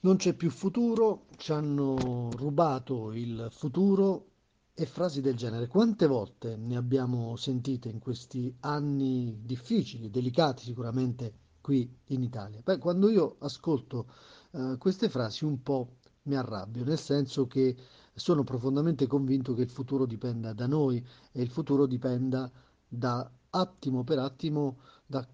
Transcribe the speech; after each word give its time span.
Non 0.00 0.14
c'è 0.16 0.34
più 0.34 0.48
futuro, 0.50 1.26
ci 1.36 1.50
hanno 1.50 2.30
rubato 2.36 3.12
il 3.12 3.48
futuro 3.50 4.26
e 4.72 4.86
frasi 4.86 5.20
del 5.20 5.34
genere. 5.34 5.66
Quante 5.66 6.06
volte 6.06 6.56
ne 6.56 6.76
abbiamo 6.76 7.34
sentite 7.34 7.88
in 7.88 7.98
questi 7.98 8.54
anni 8.60 9.40
difficili, 9.42 10.08
delicati 10.08 10.62
sicuramente 10.62 11.32
qui 11.60 11.92
in 12.06 12.22
Italia? 12.22 12.60
Beh, 12.62 12.78
quando 12.78 13.10
io 13.10 13.38
ascolto 13.40 14.06
eh, 14.52 14.76
queste 14.78 15.08
frasi 15.08 15.44
un 15.44 15.64
po' 15.64 15.96
mi 16.22 16.36
arrabbio, 16.36 16.84
nel 16.84 16.98
senso 16.98 17.48
che 17.48 17.74
sono 18.14 18.44
profondamente 18.44 19.08
convinto 19.08 19.52
che 19.52 19.62
il 19.62 19.70
futuro 19.70 20.06
dipenda 20.06 20.52
da 20.52 20.68
noi 20.68 21.04
e 21.32 21.42
il 21.42 21.50
futuro 21.50 21.86
dipenda 21.86 22.48
da 22.86 23.28
attimo 23.50 24.04
per 24.04 24.20
attimo 24.20 24.78
da 25.06 25.26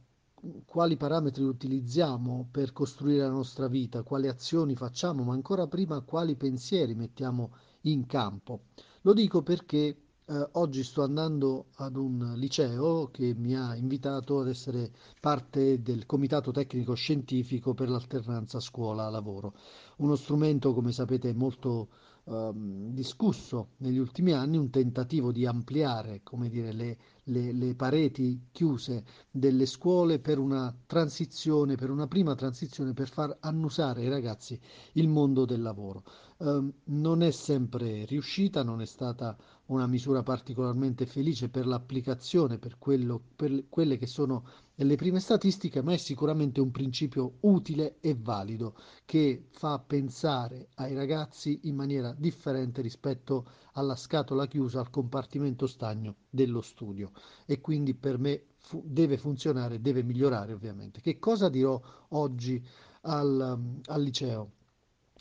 quali 0.67 0.97
parametri 0.97 1.43
utilizziamo 1.43 2.49
per 2.51 2.73
costruire 2.73 3.23
la 3.23 3.31
nostra 3.31 3.69
vita, 3.69 4.03
quali 4.03 4.29
azioni 4.29 4.75
facciamo, 4.75 5.23
ma 5.23 5.33
ancora 5.33 5.67
prima 5.67 6.01
quali 6.01 6.37
pensieri 6.37 6.95
mettiamo 6.95 7.53
in 7.83 8.07
campo. 8.07 8.63
Lo 9.03 9.13
dico 9.13 9.43
perché 9.43 9.97
eh, 10.27 10.49
oggi 10.53 10.83
sto 10.83 11.03
andando 11.03 11.67
ad 11.77 11.97
un 11.97 12.33
liceo 12.37 13.11
che 13.11 13.35
mi 13.35 13.55
ha 13.55 13.75
invitato 13.77 14.41
ad 14.41 14.49
essere 14.49 14.91
parte 15.21 15.83
del 15.83 16.07
comitato 16.07 16.51
tecnico 16.51 16.95
scientifico 16.95 17.75
per 17.75 17.91
l'alternanza 17.91 18.61
scuola-lavoro, 18.61 19.55
uno 19.99 20.17
strumento, 20.17 20.73
come 20.73 20.93
sapete, 20.93 21.35
molto 21.35 21.89
ehm, 22.25 22.93
discusso 22.93 23.71
negli 23.79 23.99
ultimi 23.99 24.33
anni, 24.33 24.57
un 24.57 24.71
tentativo 24.71 25.33
di 25.33 25.47
ampliare, 25.47 26.23
dire, 26.49 26.73
le 26.73 26.99
le, 27.25 27.53
le 27.53 27.75
pareti 27.75 28.49
chiuse 28.51 29.05
delle 29.31 29.67
scuole 29.67 30.19
per 30.19 30.39
una 30.39 30.75
transizione, 30.87 31.77
per 31.77 31.91
una 31.91 32.07
prima 32.07 32.35
transizione, 32.35 32.93
per 32.93 33.09
far 33.09 33.37
annusare 33.41 34.03
ai 34.03 34.09
ragazzi 34.09 34.59
il 34.93 35.09
mondo 35.09 35.45
del 35.45 35.63
lavoro. 35.63 36.05
Eh, 36.39 36.73
non 36.85 37.23
è 37.23 37.31
sempre 37.31 38.05
riuscita, 38.05 38.63
non 38.63 38.81
è 38.81 38.87
stata 38.87 39.37
una 39.67 39.87
misura 39.87 40.23
particolarmente 40.23 41.07
felice 41.07 41.49
per 41.49 41.67
l'applicazione, 41.67 42.59
per, 42.59 42.77
quello, 42.79 43.21
per 43.35 43.65
quelle 43.69 43.97
che 43.97 44.07
sono 44.07 44.45
le 44.77 44.97
prime 44.97 45.21
statistiche, 45.21 45.83
ma 45.83 45.93
è 45.93 45.97
sicuramente 45.97 46.61
un 46.61 46.71
principio 46.71 47.39
utile 47.41 47.97
e 48.01 48.15
valido 48.19 48.75
che 49.05 49.47
fa 49.51 49.79
pensare 49.79 50.69
ai 50.77 50.95
ragazzi 50.95 51.61
in 51.65 51.75
maniera 51.77 52.13
differente 52.17 52.81
rispetto 52.83 53.47
alla 53.75 53.97
scatola 53.97 54.47
chiusa, 54.47 54.81
al 54.81 54.91
compartimento 54.91 55.67
stagno 55.67 56.17
dello 56.31 56.61
studio 56.61 57.11
e 57.47 57.61
quindi 57.61 57.95
per 57.95 58.19
me 58.19 58.43
fu- 58.59 58.83
deve 58.85 59.17
funzionare, 59.17 59.81
deve 59.81 60.03
migliorare 60.03 60.53
ovviamente. 60.53 61.01
Che 61.01 61.19
cosa 61.19 61.49
dirò 61.49 61.81
oggi 62.11 62.63
al, 63.03 63.59
al 63.87 64.03
liceo? 64.03 64.51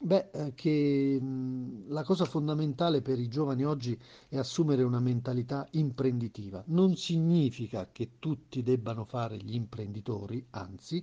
Beh, 0.02 0.30
eh, 0.31 0.53
che 0.53 1.19
la 1.88 2.03
cosa 2.03 2.25
fondamentale 2.25 3.02
per 3.02 3.19
i 3.19 3.27
giovani 3.27 3.63
oggi 3.63 3.97
è 4.27 4.38
assumere 4.38 4.83
una 4.83 5.00
mentalità 5.00 5.67
imprenditiva. 5.72 6.63
Non 6.67 6.95
significa 6.95 7.89
che 7.91 8.13
tutti 8.19 8.63
debbano 8.63 9.05
fare 9.05 9.38
gli 9.38 9.53
imprenditori, 9.53 10.45
anzi, 10.52 11.02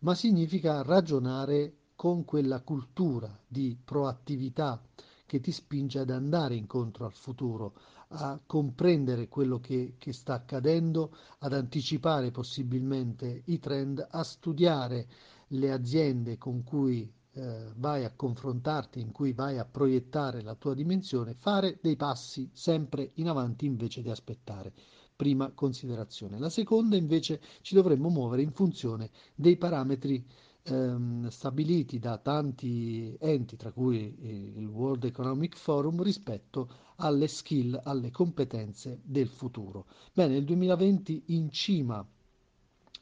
ma 0.00 0.14
significa 0.14 0.82
ragionare 0.82 1.74
con 1.94 2.24
quella 2.24 2.60
cultura 2.60 3.36
di 3.46 3.76
proattività 3.82 4.82
che 5.26 5.40
ti 5.40 5.52
spinge 5.52 6.00
ad 6.00 6.10
andare 6.10 6.54
incontro 6.56 7.06
al 7.06 7.14
futuro, 7.14 7.74
a 8.08 8.38
comprendere 8.44 9.28
quello 9.28 9.58
che, 9.58 9.94
che 9.96 10.12
sta 10.12 10.34
accadendo, 10.34 11.16
ad 11.38 11.52
anticipare 11.52 12.30
possibilmente 12.30 13.42
i 13.46 13.58
trend, 13.58 14.06
a 14.10 14.22
studiare 14.22 15.06
le 15.48 15.72
aziende 15.72 16.36
con 16.36 16.62
cui 16.62 17.10
eh, 17.34 17.72
vai 17.76 18.04
a 18.04 18.12
confrontarti, 18.14 19.00
in 19.00 19.10
cui 19.10 19.32
vai 19.32 19.58
a 19.58 19.64
proiettare 19.64 20.42
la 20.42 20.54
tua 20.54 20.74
dimensione, 20.74 21.34
fare 21.34 21.78
dei 21.82 21.96
passi 21.96 22.48
sempre 22.52 23.10
in 23.14 23.28
avanti 23.28 23.66
invece 23.66 24.02
di 24.02 24.10
aspettare. 24.10 24.72
Prima 25.16 25.50
considerazione. 25.52 26.38
La 26.38 26.48
seconda 26.48 26.96
invece 26.96 27.40
ci 27.62 27.74
dovremmo 27.74 28.08
muovere 28.08 28.42
in 28.42 28.52
funzione 28.52 29.10
dei 29.34 29.56
parametri 29.56 30.24
ehm, 30.62 31.28
stabiliti 31.28 31.98
da 31.98 32.18
tanti 32.18 33.16
enti, 33.18 33.56
tra 33.56 33.72
cui 33.72 34.16
il 34.56 34.66
World 34.66 35.04
Economic 35.04 35.56
Forum, 35.56 36.02
rispetto 36.02 36.68
alle 36.96 37.28
skill, 37.28 37.80
alle 37.82 38.10
competenze 38.10 39.00
del 39.02 39.28
futuro. 39.28 39.86
Bene, 40.12 40.34
nel 40.34 40.44
2020 40.44 41.22
in 41.26 41.50
cima 41.50 42.06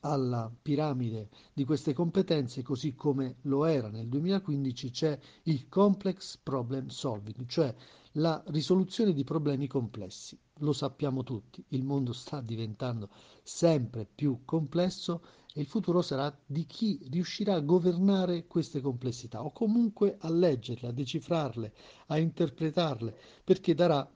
alla 0.05 0.51
piramide 0.63 1.29
di 1.53 1.65
queste 1.65 1.93
competenze, 1.93 2.63
così 2.63 2.95
come 2.95 3.37
lo 3.43 3.65
era 3.65 3.89
nel 3.89 4.09
2015, 4.09 4.91
c'è 4.91 5.19
il 5.45 5.69
complex 5.69 6.39
problem 6.43 6.89
solving, 6.89 7.47
cioè 7.47 7.75
la 8.17 8.43
risoluzione 8.47 9.13
di 9.13 9.25
problemi 9.25 9.67
complessi. 9.67 10.39
Lo 10.59 10.73
sappiamo 10.73 11.23
tutti, 11.23 11.65
il 11.69 11.85
mondo 11.85 12.13
sta 12.13 12.41
diventando 12.41 13.11
sempre 13.43 14.07
più 14.13 14.41
complesso 14.45 15.23
e 15.55 15.61
il 15.61 15.67
futuro 15.67 16.03
sarà 16.03 16.37
di 16.45 16.67
chi 16.67 16.99
riuscirà 17.11 17.55
a 17.55 17.61
governare 17.61 18.47
queste 18.47 18.81
complessità 18.81 19.43
o 19.45 19.53
comunque 19.53 20.17
a 20.21 20.31
leggerle, 20.31 20.89
a 20.89 20.93
decifrarle, 20.93 21.73
a 22.07 22.19
interpretarle, 22.19 23.17
perché 23.45 23.75
darà 23.75 24.09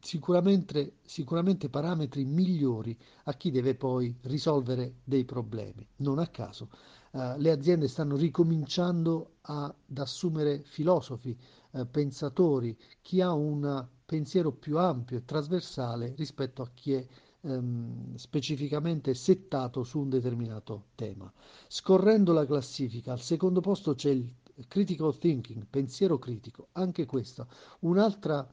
sicuramente, 0.00 0.98
sicuramente 1.04 1.68
parametri 1.68 2.24
migliori 2.24 2.96
a 3.24 3.34
chi 3.34 3.50
deve 3.50 3.74
poi 3.74 4.14
risolvere 4.22 4.96
dei 5.04 5.24
problemi. 5.24 5.86
Non 5.96 6.18
a 6.18 6.26
caso 6.28 6.68
eh, 7.12 7.38
le 7.38 7.50
aziende 7.50 7.88
stanno 7.88 8.16
ricominciando 8.16 9.36
ad 9.42 9.74
assumere 9.96 10.62
filosofi, 10.64 11.36
eh, 11.72 11.86
pensatori, 11.86 12.76
chi 13.00 13.20
ha 13.20 13.32
un 13.32 13.86
pensiero 14.04 14.52
più 14.52 14.78
ampio 14.78 15.18
e 15.18 15.24
trasversale 15.24 16.14
rispetto 16.16 16.62
a 16.62 16.70
chi 16.72 16.94
è 16.94 17.06
ehm, 17.42 18.14
specificamente 18.16 19.14
settato 19.14 19.84
su 19.84 20.00
un 20.00 20.08
determinato 20.08 20.86
tema. 20.94 21.30
Scorrendo 21.66 22.32
la 22.32 22.46
classifica, 22.46 23.12
al 23.12 23.20
secondo 23.20 23.60
posto 23.60 23.94
c'è 23.94 24.10
il 24.10 24.28
critical 24.66 25.16
thinking, 25.16 25.66
pensiero 25.68 26.18
critico, 26.18 26.68
anche 26.72 27.06
questa, 27.06 27.46
un'altra 27.80 28.46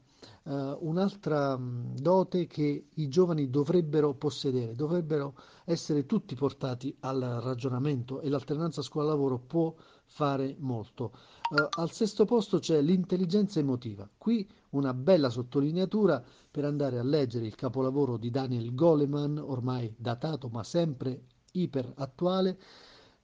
Uh, 0.44 0.76
un'altra 0.80 1.56
mh, 1.56 2.00
dote 2.00 2.46
che 2.46 2.88
i 2.94 3.08
giovani 3.08 3.50
dovrebbero 3.50 4.14
possedere, 4.14 4.74
dovrebbero 4.74 5.34
essere 5.64 6.06
tutti 6.06 6.34
portati 6.34 6.96
al 7.00 7.20
ragionamento 7.42 8.20
e 8.20 8.28
l'alternanza 8.28 8.80
scuola-lavoro 8.80 9.38
può 9.38 9.74
fare 10.06 10.56
molto. 10.58 11.12
Uh, 11.50 11.66
al 11.78 11.90
sesto 11.90 12.24
posto 12.24 12.58
c'è 12.58 12.80
l'intelligenza 12.80 13.60
emotiva. 13.60 14.08
Qui 14.16 14.48
una 14.70 14.94
bella 14.94 15.30
sottolineatura 15.30 16.24
per 16.50 16.64
andare 16.64 16.98
a 16.98 17.04
leggere 17.04 17.46
il 17.46 17.54
capolavoro 17.54 18.16
di 18.16 18.30
Daniel 18.30 18.74
Goleman, 18.74 19.38
ormai 19.38 19.94
datato 19.96 20.48
ma 20.48 20.64
sempre 20.64 21.24
iper 21.52 21.92
attuale, 21.96 22.58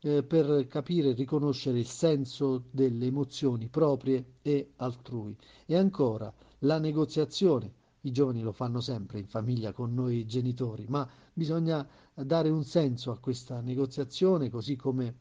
eh, 0.03 0.23
per 0.23 0.67
capire 0.67 1.11
e 1.11 1.15
riconoscere 1.15 1.79
il 1.79 1.87
senso 1.87 2.65
delle 2.71 3.07
emozioni 3.07 3.69
proprie 3.69 4.35
e 4.43 4.73
altrui. 4.77 5.37
E 5.67 5.77
ancora 5.77 6.33
la 6.61 6.79
negoziazione. 6.79 7.73
I 8.05 8.11
giovani 8.11 8.43
lo 8.43 8.53
fanno 8.53 8.81
sempre 8.81 9.21
in 9.21 9.27
famiglia 9.27 9.73
con 9.73 9.95
noi 9.95 10.27
genitori, 10.27 10.87
ma 10.89 11.09
bisogna 11.33 11.87
dare 12.15 12.49
un 12.49 12.65
senso 12.65 13.13
a 13.13 13.19
questa 13.19 13.61
negoziazione, 13.61 14.51
così 14.51 14.75
come 14.75 15.15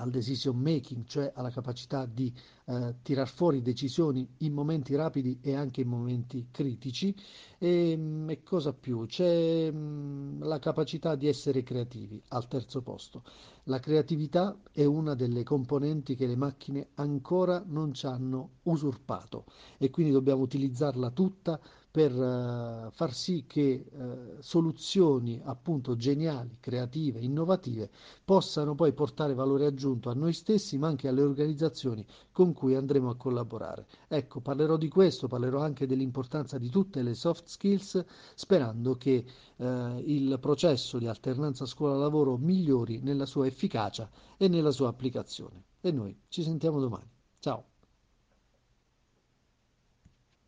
al 0.00 0.10
decision 0.10 0.56
making, 0.56 1.04
cioè 1.06 1.30
alla 1.34 1.50
capacità 1.50 2.06
di 2.06 2.32
eh, 2.64 2.96
tirar 3.02 3.28
fuori 3.28 3.60
decisioni 3.60 4.26
in 4.38 4.52
momenti 4.52 4.94
rapidi 4.94 5.38
e 5.42 5.54
anche 5.54 5.82
in 5.82 5.88
momenti 5.88 6.48
critici. 6.50 7.14
E, 7.58 7.94
mm, 7.96 8.30
e 8.30 8.42
cosa 8.42 8.72
più? 8.72 9.04
C'è 9.06 9.70
mh, 9.70 9.76
mm, 9.76 10.42
la 10.42 10.58
capacità 10.58 11.14
di 11.14 11.28
essere 11.28 11.62
creativi 11.62 12.20
al 12.28 12.48
terzo 12.48 12.80
posto. 12.82 13.22
La 13.64 13.78
creatività 13.78 14.58
è 14.72 14.84
una 14.84 15.14
delle 15.14 15.42
componenti 15.42 16.14
che 16.16 16.26
le 16.26 16.36
macchine 16.36 16.88
ancora 16.94 17.62
non 17.66 17.92
ci 17.92 18.06
hanno 18.06 18.52
usurpato 18.62 19.44
e 19.78 19.90
quindi 19.90 20.12
dobbiamo 20.12 20.42
utilizzarla 20.42 21.10
tutta 21.10 21.60
per 21.90 22.12
uh, 22.14 22.90
far 22.92 23.12
sì 23.12 23.44
che 23.46 23.84
uh, 23.90 24.36
soluzioni 24.40 25.40
appunto 25.44 25.96
geniali, 25.96 26.58
creative, 26.60 27.18
innovative 27.18 27.90
possano 28.24 28.74
poi 28.74 28.92
portare 28.92 29.34
valore 29.34 29.66
aggiunto 29.66 30.08
a 30.08 30.14
noi 30.14 30.32
stessi 30.32 30.78
ma 30.78 30.86
anche 30.86 31.08
alle 31.08 31.22
organizzazioni 31.22 32.06
con 32.30 32.52
cui 32.52 32.76
andremo 32.76 33.10
a 33.10 33.16
collaborare. 33.16 33.86
Ecco, 34.06 34.40
parlerò 34.40 34.76
di 34.76 34.88
questo, 34.88 35.26
parlerò 35.26 35.60
anche 35.60 35.86
dell'importanza 35.86 36.58
di 36.58 36.68
tutte 36.68 37.02
le 37.02 37.14
soft 37.14 37.48
skills 37.48 38.04
sperando 38.34 38.96
che 38.96 39.24
uh, 39.56 40.02
il 40.04 40.38
processo 40.40 40.98
di 40.98 41.08
alternanza 41.08 41.66
scuola-lavoro 41.66 42.36
migliori 42.36 43.00
nella 43.02 43.26
sua 43.26 43.46
efficacia 43.46 44.08
e 44.36 44.46
nella 44.46 44.70
sua 44.70 44.88
applicazione. 44.88 45.64
E 45.80 45.90
noi 45.90 46.16
ci 46.28 46.42
sentiamo 46.42 46.78
domani. 46.78 47.08
Ciao! 47.40 47.64